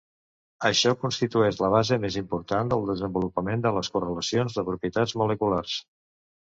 Això 0.69 0.93
constitueix 1.01 1.59
la 1.65 1.69
base 1.75 1.99
més 2.07 2.17
important 2.23 2.73
del 2.73 2.89
desenvolupament 2.91 3.67
de 3.69 3.77
les 3.79 3.95
correlacions 3.99 4.61
de 4.61 4.69
propietats 4.73 5.19
moleculars. 5.25 5.83